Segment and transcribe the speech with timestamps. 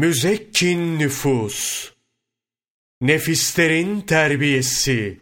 [0.00, 1.90] müzekkin nüfus,
[3.00, 5.20] nefislerin terbiyesi,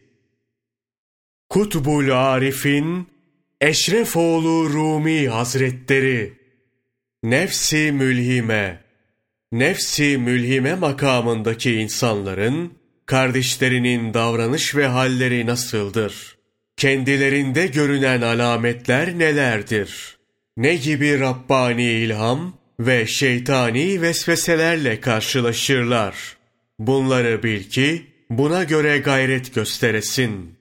[1.49, 3.09] Kutbul Arif'in
[3.61, 6.33] Eşrefoğlu Rumi Hazretleri,
[7.23, 8.85] Nefsi Mülhime,
[9.53, 12.73] Nefsi Mülhime makamındaki insanların,
[13.07, 16.39] kardeşlerinin davranış ve halleri nasıldır?
[16.77, 20.19] Kendilerinde görünen alametler nelerdir?
[20.57, 26.37] Ne gibi Rabbani ilham ve şeytani vesveselerle karşılaşırlar?
[26.79, 30.55] Bunları bil ki, buna göre gayret gösteresin.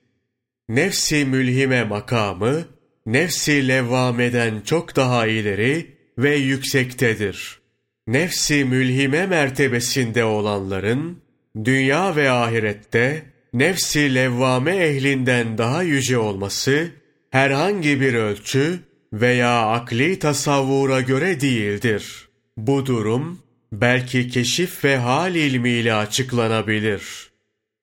[0.68, 2.64] Nefsi mülhime makamı,
[3.06, 5.86] nefsi levvameden çok daha ileri
[6.18, 7.58] ve yüksektedir.
[8.06, 11.22] Nefsi mülhime mertebesinde olanların,
[11.64, 13.22] dünya ve ahirette
[13.52, 16.90] nefsi levvame ehlinden daha yüce olması,
[17.30, 18.78] herhangi bir ölçü
[19.12, 22.28] veya akli tasavvura göre değildir.
[22.56, 23.38] Bu durum,
[23.72, 27.02] belki keşif ve hal ilmiyle açıklanabilir.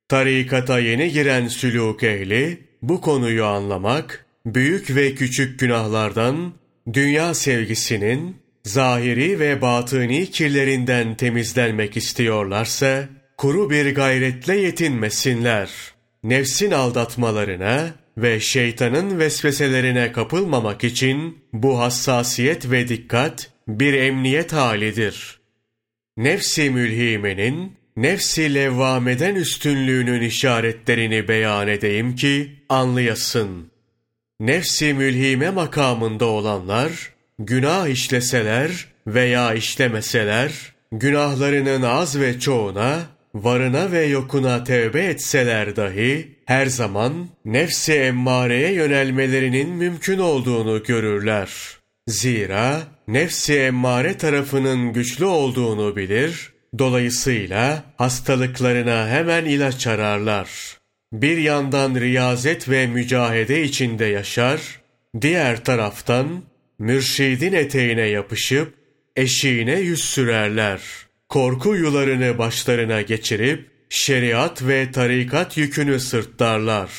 [0.10, 6.54] Tarikata yeni giren sülûk ehli, bu konuyu anlamak, büyük ve küçük günahlardan,
[6.94, 15.70] dünya sevgisinin, zahiri ve batıni kirlerinden temizlenmek istiyorlarsa, kuru bir gayretle yetinmesinler.
[16.24, 25.40] Nefsin aldatmalarına ve şeytanın vesveselerine kapılmamak için bu hassasiyet ve dikkat bir emniyet halidir.
[26.18, 33.72] Nefsi mülhimenin, nefsi levvameden üstünlüğünün işaretlerini beyan edeyim ki anlayasın.
[34.40, 40.52] Nefsi mülhime makamında olanlar, günah işleseler veya işlemeseler,
[40.92, 43.00] günahlarının az ve çoğuna,
[43.36, 51.50] varına ve yokuna tevbe etseler dahi, her zaman nefsi emmareye yönelmelerinin mümkün olduğunu görürler.
[52.08, 60.50] Zira nefsi emmare tarafının güçlü olduğunu bilir, dolayısıyla hastalıklarına hemen ilaç ararlar.
[61.14, 64.62] Bir yandan riyazet ve mücahede içinde yaşar,
[65.22, 66.44] diğer taraftan
[66.80, 68.74] mürşidin eteğine yapışıp
[69.16, 70.82] eşiğine yüz sürerler.
[71.30, 76.90] Korku yularını başlarına geçirip şeriat ve tarikat yükünü sırtlarlar.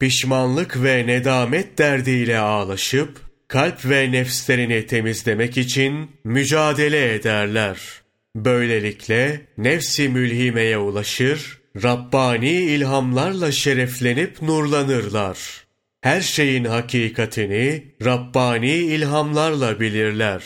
[0.00, 7.78] Pişmanlık ve nedamet derdiyle ağlaşıp kalp ve nefslerini temizlemek için mücadele ederler.
[8.36, 15.38] Böylelikle nefsi mülhimeye ulaşır, Rabbani ilhamlarla şereflenip nurlanırlar.
[16.00, 20.42] Her şeyin hakikatini Rabbani ilhamlarla bilirler.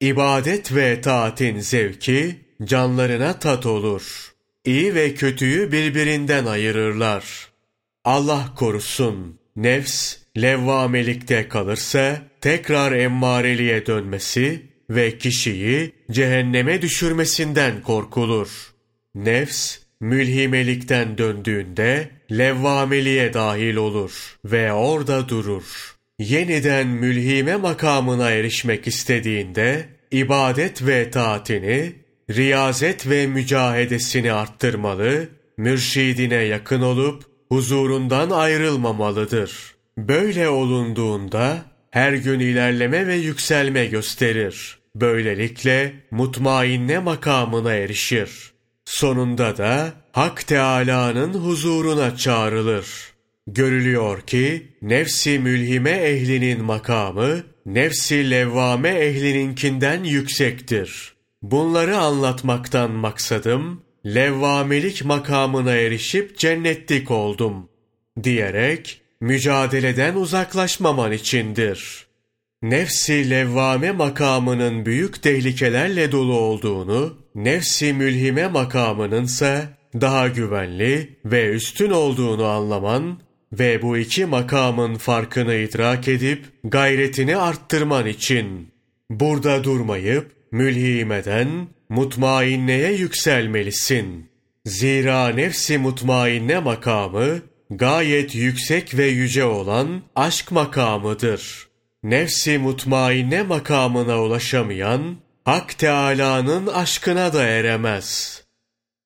[0.00, 4.33] İbadet ve taatin zevki canlarına tat olur.
[4.64, 7.48] İyi ve kötüyü birbirinden ayırırlar.
[8.04, 18.48] Allah korusun, nefs levvamelikte kalırsa tekrar emmareliğe dönmesi ve kişiyi cehenneme düşürmesinden korkulur.
[19.14, 25.96] Nefs mülhimelikten döndüğünde levvameliğe dahil olur ve orada durur.
[26.18, 31.92] Yeniden mülhime makamına erişmek istediğinde ibadet ve taatini,
[32.30, 39.74] riyazet ve mücahedesini arttırmalı, mürşidine yakın olup huzurundan ayrılmamalıdır.
[39.98, 44.78] Böyle olunduğunda her gün ilerleme ve yükselme gösterir.
[44.94, 48.52] Böylelikle mutmainne makamına erişir.
[48.84, 52.86] Sonunda da Hak Teâlâ'nın huzuruna çağrılır.
[53.46, 61.13] Görülüyor ki nefsi mülhime ehlinin makamı nefsi levvame ehlininkinden yüksektir.
[61.44, 67.68] Bunları anlatmaktan maksadım levvamelik makamına erişip cennetlik oldum
[68.22, 72.06] diyerek mücadeleden uzaklaşmaman içindir.
[72.62, 79.68] Nefsi levvame makamının büyük tehlikelerle dolu olduğunu, nefsi mülhime makamının ise
[80.00, 83.20] daha güvenli ve üstün olduğunu anlaman
[83.52, 88.68] ve bu iki makamın farkını idrak edip gayretini arttırman için
[89.10, 94.30] burada durmayıp mülhimeden mutmainneye yükselmelisin.
[94.66, 97.40] Zira nefsi mutmainne makamı
[97.70, 101.68] gayet yüksek ve yüce olan aşk makamıdır.
[102.02, 108.42] Nefsi mutmainne makamına ulaşamayan, Hak Teâlâ'nın aşkına da eremez.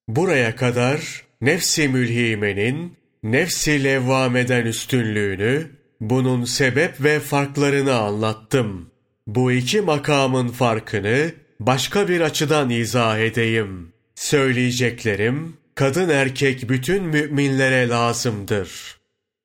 [0.08, 5.70] Buraya kadar nefsi mülhimenin, nefsi levvameden üstünlüğünü,
[6.00, 8.90] bunun sebep ve farklarını anlattım.
[9.28, 13.92] Bu iki makamın farkını başka bir açıdan izah edeyim.
[14.14, 18.96] Söyleyeceklerim, kadın erkek bütün müminlere lazımdır.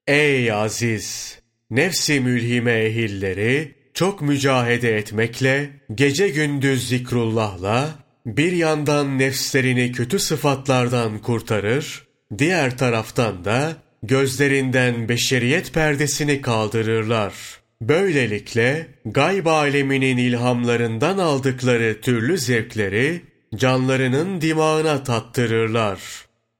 [0.07, 1.39] Ey aziz!
[1.69, 7.89] Nefsi mülhime ehilleri çok mücahede etmekle, gece gündüz zikrullahla,
[8.25, 12.07] bir yandan nefslerini kötü sıfatlardan kurtarır,
[12.38, 17.62] diğer taraftan da gözlerinden beşeriyet perdesini kaldırırlar.
[17.89, 23.21] Böylelikle gayb aleminin ilhamlarından aldıkları türlü zevkleri
[23.56, 26.00] canlarının dimağına tattırırlar.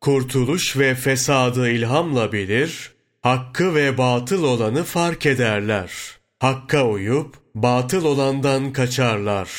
[0.02, 2.92] Kurtuluş ve fesadı ilhamla bilir,
[3.22, 5.92] hakkı ve batıl olanı fark ederler.
[6.40, 9.50] Hakka uyup batıl olandan kaçarlar.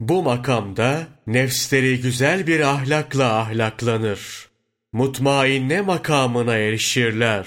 [0.00, 4.48] Bu makamda nefsleri güzel bir ahlakla ahlaklanır.
[4.92, 7.46] Mutmainne makamına erişirler.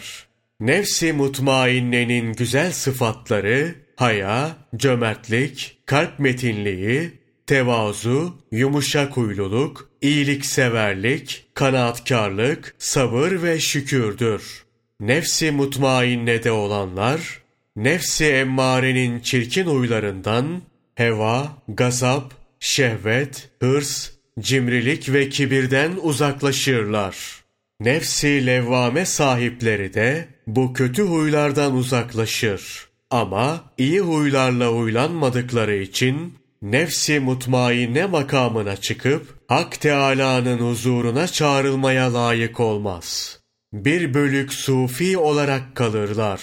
[0.62, 7.12] Nefsi mutmainnenin güzel sıfatları, haya, cömertlik, kalp metinliği,
[7.48, 14.64] tevazu, yumuşak huyluluk, iyilikseverlik, kanaatkarlık, sabır ve şükürdür.
[15.00, 17.42] Nefsi mutmainnede olanlar,
[17.76, 20.62] nefsi emmarenin çirkin huylarından,
[20.96, 24.10] heva, gazap, şehvet, hırs,
[24.40, 27.42] cimrilik ve kibirden uzaklaşırlar.
[27.80, 32.88] Nefsi levvame sahipleri de bu kötü huylardan uzaklaşır.
[33.10, 43.40] Ama iyi huylarla huylanmadıkları için nefsi mutmainne makamına çıkıp Hak Teâlâ'nın huzuruna çağrılmaya layık olmaz.
[43.74, 46.42] Bir bölük sufi olarak kalırlar.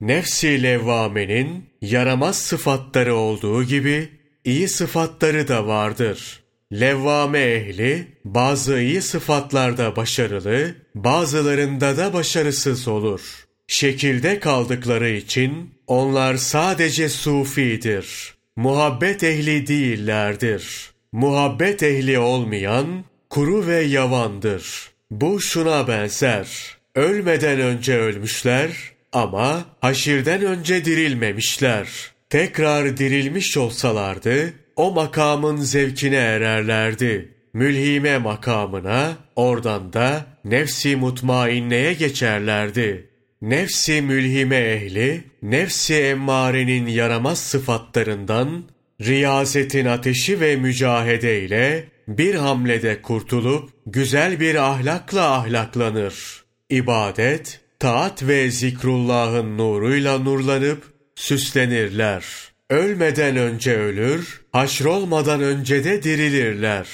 [0.00, 4.08] Nefsi levvamenin yaramaz sıfatları olduğu gibi
[4.44, 6.42] iyi sıfatları da vardır.
[6.72, 13.41] Levvame ehli bazı iyi sıfatlarda başarılı, bazılarında da başarısız olur.
[13.72, 18.34] Şekilde kaldıkları için onlar sadece sufidir.
[18.56, 20.90] Muhabbet ehli değillerdir.
[21.12, 24.90] Muhabbet ehli olmayan kuru ve yavandır.
[25.10, 26.48] Bu şuna benzer.
[26.94, 28.70] Ölmeden önce ölmüşler
[29.12, 31.88] ama haşirden önce dirilmemişler.
[32.30, 37.34] Tekrar dirilmiş olsalardı o makamın zevkine ererlerdi.
[37.54, 43.11] Mülhime makamına, oradan da nefsi mutmainneye geçerlerdi.
[43.42, 48.64] Nefsi mülhime ehli, nefsi emmarenin yaramaz sıfatlarından,
[49.00, 56.44] riyazetin ateşi ve mücahede ile bir hamlede kurtulup güzel bir ahlakla ahlaklanır.
[56.70, 60.82] İbadet, taat ve zikrullahın nuruyla nurlanıp
[61.14, 62.24] süslenirler.
[62.70, 66.88] Ölmeden önce ölür, haşrolmadan önce de dirilirler.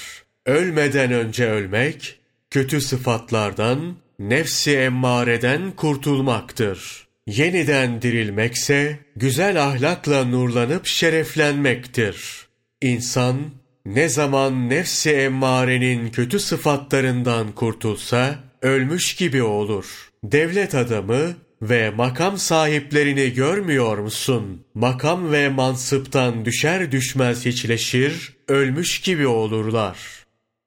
[0.45, 2.19] Ölmeden önce ölmek,
[2.49, 7.07] kötü sıfatlardan, nefsi emmareden kurtulmaktır.
[7.27, 12.47] Yeniden dirilmekse, güzel ahlakla nurlanıp şereflenmektir.
[12.81, 13.37] İnsan,
[13.85, 20.09] ne zaman nefsi emmarenin kötü sıfatlarından kurtulsa, ölmüş gibi olur.
[20.23, 24.65] Devlet adamı, ve makam sahiplerini görmüyor musun?
[24.73, 29.97] Makam ve mansıptan düşer düşmez hiçleşir, ölmüş gibi olurlar.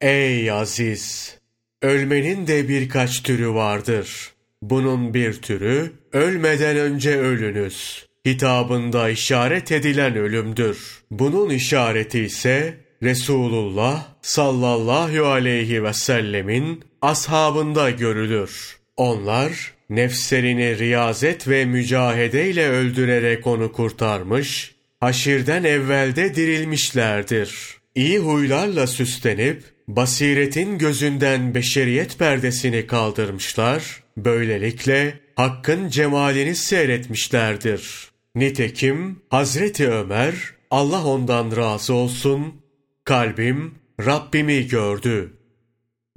[0.01, 1.37] Ey aziz!
[1.83, 4.31] Ölmenin de birkaç türü vardır.
[4.61, 8.05] Bunun bir türü, ölmeden önce ölünüz.
[8.27, 11.03] Hitabında işaret edilen ölümdür.
[11.11, 18.77] Bunun işareti ise, Resulullah sallallahu aleyhi ve sellemin ashabında görülür.
[18.97, 27.77] Onlar, nefslerini riyazet ve mücahedeyle öldürerek onu kurtarmış, haşirden evvelde dirilmişlerdir.
[27.95, 38.11] İyi huylarla süslenip, basiretin gözünden beşeriyet perdesini kaldırmışlar, böylelikle hakkın cemalini seyretmişlerdir.
[38.35, 40.35] Nitekim Hazreti Ömer,
[40.71, 42.61] Allah ondan razı olsun,
[43.03, 45.33] kalbim Rabbimi gördü.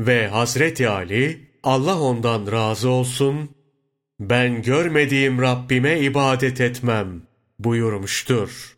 [0.00, 3.50] Ve Hazreti Ali, Allah ondan razı olsun,
[4.21, 7.23] ben görmediğim Rabbime ibadet etmem
[7.59, 8.76] buyurmuştur.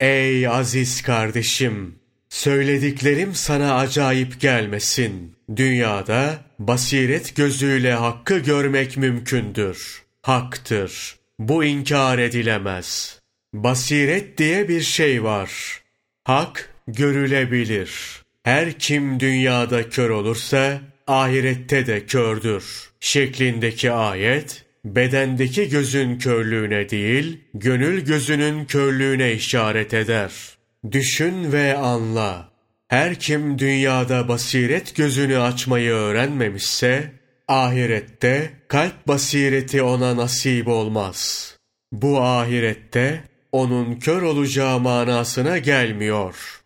[0.00, 1.98] Ey aziz kardeşim!
[2.28, 5.36] Söylediklerim sana acayip gelmesin.
[5.56, 10.02] Dünyada basiret gözüyle hakkı görmek mümkündür.
[10.22, 11.16] Haktır.
[11.38, 13.20] Bu inkar edilemez.
[13.54, 15.82] Basiret diye bir şey var.
[16.24, 17.90] Hak görülebilir.
[18.42, 22.90] Her kim dünyada kör olursa ahirette de kördür.
[23.00, 30.57] Şeklindeki ayet bedendeki gözün körlüğüne değil, gönül gözünün körlüğüne işaret eder.
[30.90, 32.48] Düşün ve anla.
[32.88, 37.12] Her kim dünyada basiret gözünü açmayı öğrenmemişse,
[37.48, 41.54] ahirette kalp basireti ona nasip olmaz.
[41.92, 46.60] Bu ahirette onun kör olacağı manasına gelmiyor.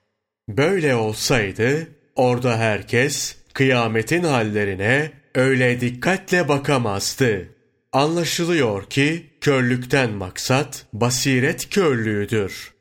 [0.48, 7.48] Böyle olsaydı, orada herkes kıyametin hallerine öyle dikkatle bakamazdı.
[7.92, 12.71] Anlaşılıyor ki körlükten maksat basiret körlüğüdür.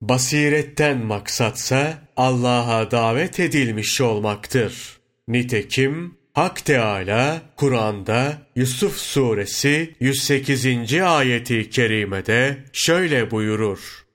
[0.00, 4.98] Basiretten maksatsa Allah'a davet edilmiş olmaktır.
[5.28, 10.94] Nitekim Hak Teala Kur'an'da Yusuf suresi 108.
[11.02, 14.06] ayeti kerimede şöyle buyurur.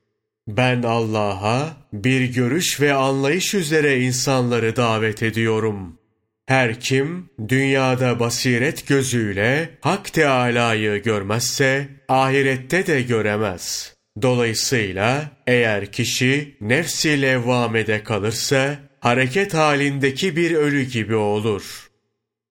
[0.47, 5.97] Ben Allah'a bir görüş ve anlayış üzere insanları davet ediyorum.
[6.45, 13.93] Her kim dünyada basiret gözüyle Hak Teâlâ'yı görmezse ahirette de göremez.
[14.21, 21.89] Dolayısıyla eğer kişi nefsi levvamede kalırsa hareket halindeki bir ölü gibi olur.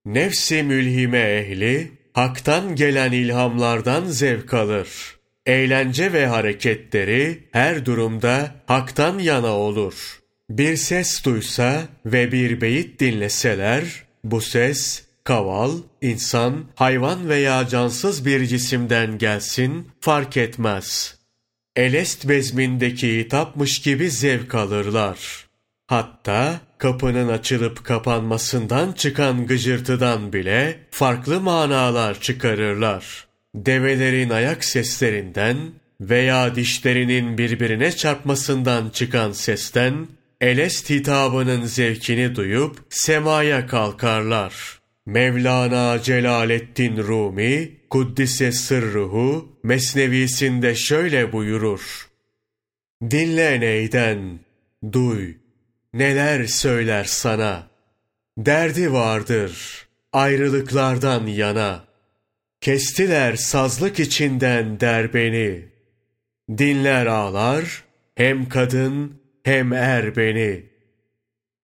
[0.05, 4.89] Nefsi mülhime ehli haktan gelen ilhamlardan zevk alır.
[5.47, 14.05] Eğlence ve hareketleri her durumda haktan yana olur.'' Bir ses duysa ve bir beyit dinleseler,
[14.25, 21.19] bu ses kaval, insan, hayvan veya cansız bir cisimden gelsin fark etmez.
[21.81, 25.19] Elest bezmindeki hitapmış gibi zevk alırlar.
[25.87, 33.27] Hatta kapının açılıp kapanmasından çıkan gıcırtıdan bile farklı manalar çıkarırlar.
[33.55, 35.57] Develerin ayak seslerinden
[36.01, 40.09] veya dişlerinin birbirine çarpmasından çıkan sesten
[40.41, 44.81] Elest hitabının zevkini duyup semaya kalkarlar.
[45.07, 52.09] Mevlana Celaleddin Rumi, Kuddise Sırruhu, Mesnevisinde şöyle buyurur.
[53.11, 54.41] Dinle neyden,
[54.93, 55.35] duy,
[55.95, 57.71] neler söyler sana.
[58.39, 61.85] Derdi vardır, ayrılıklardan yana.
[62.61, 65.69] Kestiler sazlık içinden derbeni.
[66.59, 70.67] Dinler ağlar, hem kadın hem er beni.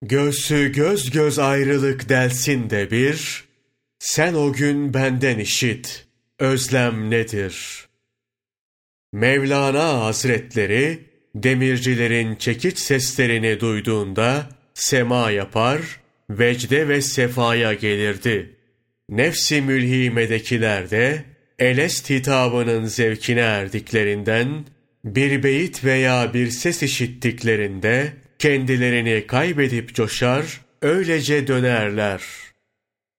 [0.01, 3.43] Göğsü göz göz ayrılık delsin de bir,
[3.99, 6.06] sen o gün benden işit,
[6.39, 7.85] özlem nedir?
[9.13, 10.99] Mevlana Hazretleri,
[11.35, 15.81] demircilerin çekiç seslerini duyduğunda, sema yapar,
[16.29, 18.55] vecde ve sefaya gelirdi.
[19.09, 21.23] Nefsi mülhimedekiler de,
[21.59, 24.65] Elest hitabının zevkine erdiklerinden,
[25.05, 32.21] bir beyit veya bir ses işittiklerinde kendilerini kaybedip coşar, öylece dönerler.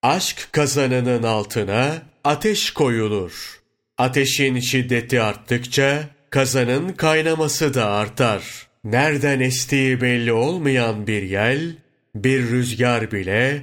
[0.02, 3.60] Aşk kazanının altına ateş koyulur.
[3.98, 8.68] Ateşin şiddeti arttıkça kazanın kaynaması da artar.
[8.84, 11.76] Nereden estiği belli olmayan bir yel,
[12.14, 13.62] bir rüzgar bile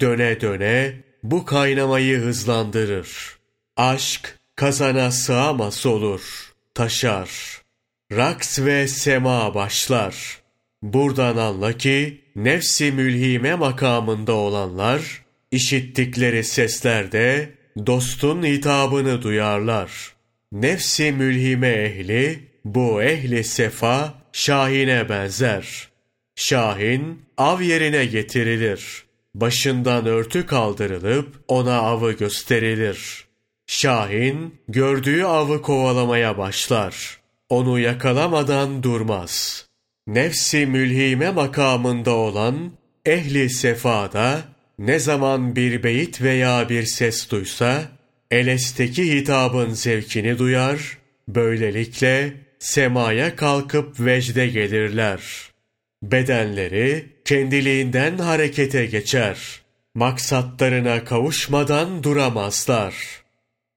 [0.00, 3.38] döne döne bu kaynamayı hızlandırır.
[3.76, 7.62] Aşk kazana sığamaz olur, taşar.''
[8.16, 10.38] raks ve sema başlar.
[10.82, 17.52] Buradan anla ki nefsi mülhime makamında olanlar işittikleri seslerde
[17.86, 20.12] dostun hitabını duyarlar.
[20.52, 25.88] Nefsi mülhime ehli bu ehli sefa şahine benzer.
[26.36, 29.04] Şahin av yerine getirilir.
[29.34, 33.24] Başından örtü kaldırılıp ona avı gösterilir.
[33.66, 37.18] Şahin gördüğü avı kovalamaya başlar
[37.48, 39.66] onu yakalamadan durmaz.
[40.06, 42.72] Nefsi mülhime makamında olan
[43.06, 47.82] ehli sefada ne zaman bir beyit veya bir ses duysa,
[48.30, 50.98] elesteki hitabın zevkini duyar,
[51.28, 55.22] böylelikle semaya kalkıp vecde gelirler.
[56.02, 59.38] Bedenleri kendiliğinden harekete geçer.
[59.94, 62.94] Maksatlarına kavuşmadan duramazlar.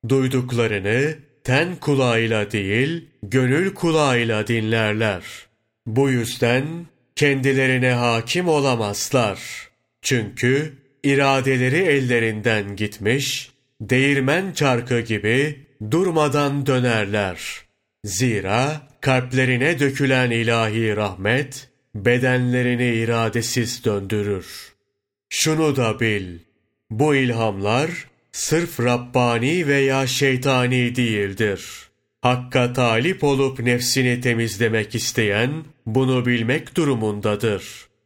[0.09, 5.23] Duyduklarını ten kulağıyla değil, gönül kulağıyla dinlerler.
[5.85, 6.65] Bu yüzden
[7.15, 9.39] kendilerine hakim olamazlar.
[10.01, 10.73] Çünkü
[11.05, 17.39] iradeleri ellerinden gitmiş, değirmen çarkı gibi durmadan dönerler.
[18.03, 24.73] Zira kalplerine dökülen ilahi rahmet, bedenlerini iradesiz döndürür.
[25.29, 26.39] Şunu da bil,
[26.89, 27.89] bu ilhamlar
[28.31, 31.61] sırf Rabbani veya şeytani değildir.
[32.21, 35.51] Hakka talip olup nefsini temizlemek isteyen
[35.85, 37.63] bunu bilmek durumundadır.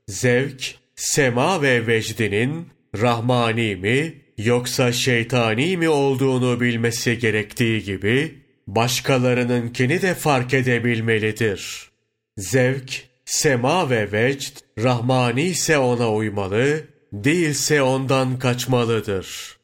[0.08, 8.36] Zevk, sema ve vecdinin rahmani mi yoksa şeytani mi olduğunu bilmesi gerektiği gibi
[8.68, 11.90] başkalarınınkini de fark edebilmelidir.
[12.38, 19.60] Zevk, sema ve vecd rahmani ise ona uymalı, değilse ondan kaçmalıdır.''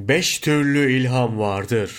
[0.00, 1.92] Beş türlü ilham vardır.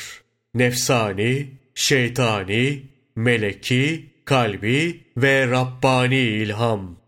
[0.54, 2.84] Nefsani, şeytani,
[3.16, 7.00] meleki, kalbi ve Rabbani ilham.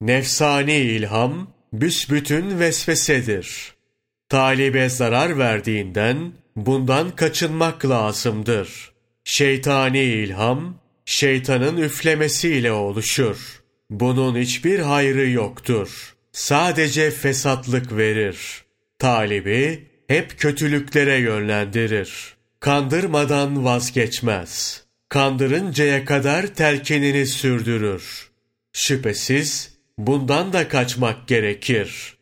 [0.00, 3.74] Nefsani ilham, büsbütün vesvesedir.
[4.28, 8.92] Talibe zarar verdiğinden bundan kaçınmak lazımdır.
[9.24, 13.62] Şeytani ilham, şeytanın üflemesiyle oluşur.
[13.90, 16.14] Bunun hiçbir hayrı yoktur.
[16.32, 18.64] Sadece fesatlık verir.
[18.98, 22.34] Talibi hep kötülüklere yönlendirir.
[22.60, 24.84] Kandırmadan vazgeçmez.
[25.08, 28.30] Kandırıncaya kadar telkinini sürdürür.
[28.72, 32.16] Şüphesiz bundan da kaçmak gerekir.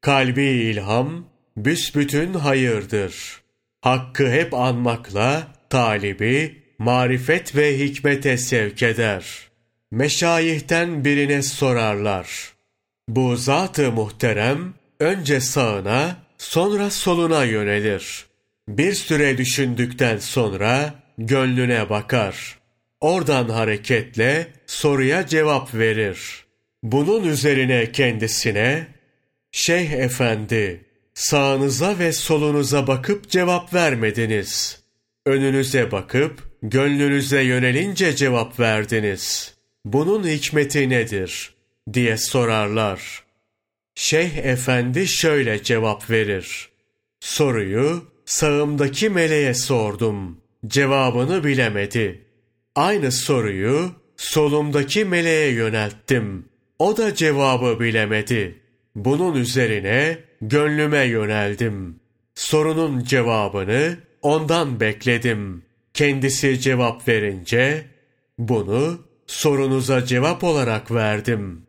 [0.00, 1.26] Kalbi ilham
[1.56, 3.40] büsbütün hayırdır.
[3.80, 9.24] Hakkı hep anmakla talibi marifet ve hikmete sevk eder.
[9.90, 12.52] Meşayihten birine sorarlar.
[13.08, 18.26] Bu zat-ı muhterem önce sağına sonra soluna yönelir.
[18.68, 22.58] Bir süre düşündükten sonra gönlüne bakar.
[23.00, 26.43] Oradan hareketle soruya cevap verir.
[26.84, 28.86] Bunun üzerine kendisine,
[29.52, 34.80] Şeyh efendi, sağınıza ve solunuza bakıp cevap vermediniz.
[35.26, 39.54] Önünüze bakıp gönlünüze yönelince cevap verdiniz.
[39.84, 41.54] Bunun hikmeti nedir?
[41.92, 43.24] diye sorarlar.
[43.94, 46.68] Şeyh efendi şöyle cevap verir.
[47.20, 50.40] Soruyu sağımdaki meleğe sordum.
[50.66, 52.24] Cevabını bilemedi.
[52.74, 56.53] Aynı soruyu solumdaki meleğe yönelttim.
[56.78, 58.60] O da cevabı bilemedi.
[58.94, 62.00] Bunun üzerine gönlüme yöneldim.
[62.34, 65.62] Sorunun cevabını ondan bekledim.
[65.94, 67.86] Kendisi cevap verince
[68.38, 71.66] bunu sorunuza cevap olarak verdim.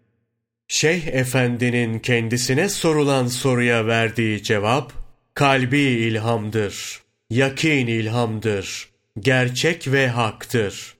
[0.67, 4.93] Şeyh Efendi'nin kendisine sorulan soruya verdiği cevap
[5.33, 10.95] kalbi ilhamdır, yakin ilhamdır, gerçek ve haktır.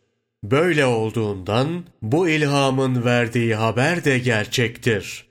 [0.52, 5.26] Böyle olduğundan bu ilhamın verdiği haber de gerçektir.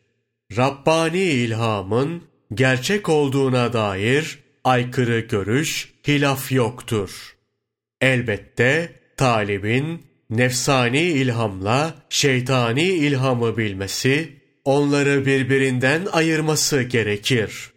[0.56, 2.22] Rabbani ilhamın
[2.54, 7.36] gerçek olduğuna dair aykırı görüş, hilaf yoktur.
[8.00, 14.32] Elbette talibin nefsani ilhamla şeytani ilhamı bilmesi,
[14.64, 17.70] onları birbirinden ayırması gerekir.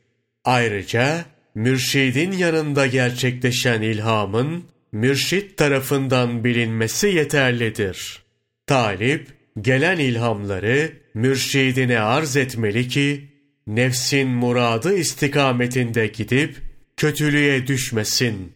[0.45, 1.25] Ayrıca
[1.55, 8.23] mürşidin yanında gerçekleşen ilhamın mürşit tarafından bilinmesi yeterlidir.
[8.67, 9.27] Talip,
[9.61, 13.27] gelen ilhamları mürşidine arz etmeli ki,
[13.67, 16.55] nefsin muradı istikametinde gidip
[16.97, 18.53] kötülüğe düşmesin.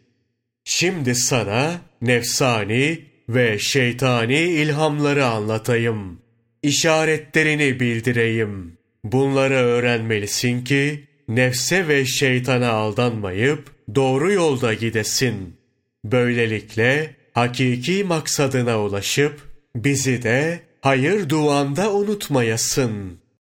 [0.63, 6.22] Şimdi sana nefsani ve şeytani ilhamları anlatayım.
[6.63, 8.78] İşaretlerini bildireyim.
[9.04, 15.61] Bunları öğrenmelisin ki nefse ve şeytana aldanmayıp doğru yolda gidesin.
[16.03, 19.41] Böylelikle hakiki maksadına ulaşıp
[19.75, 23.20] bizi de hayır duanda unutmayasın.''